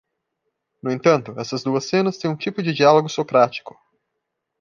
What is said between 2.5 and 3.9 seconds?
de diálogo socrático.